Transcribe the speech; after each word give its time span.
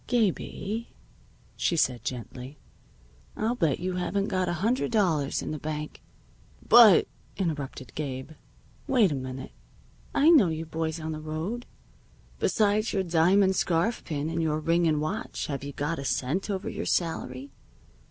"Gabie," 0.07 0.91
she 1.55 1.75
said 1.77 2.03
gently, 2.03 2.57
"I'll 3.37 3.53
bet 3.53 3.79
you 3.79 3.97
haven't 3.97 4.29
got 4.29 4.49
a 4.49 4.53
hundred 4.65 4.89
dollars 4.89 5.43
in 5.43 5.51
the 5.51 5.59
bank" 5.59 6.01
"But" 6.67 7.07
interrupted 7.37 7.93
Gabe. 7.93 8.31
"Wait 8.87 9.11
a 9.11 9.15
minute. 9.15 9.51
I 10.15 10.31
know 10.31 10.47
you 10.47 10.65
boys 10.65 10.99
on 10.99 11.11
the 11.11 11.21
road. 11.21 11.67
Besides 12.39 12.93
your 12.93 13.03
diamond 13.03 13.55
scarf 13.55 14.03
pin 14.03 14.27
and 14.31 14.41
your 14.41 14.59
ring 14.59 14.87
and 14.87 14.99
watch, 14.99 15.45
have 15.45 15.63
you 15.63 15.71
got 15.73 15.99
a 15.99 16.03
cent 16.03 16.49
over 16.49 16.67
your 16.67 16.87
salary? 16.87 17.51